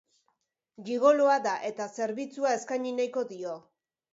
[0.87, 3.55] Gigoloa da, eta zerbitzua eskaini nahiko dio.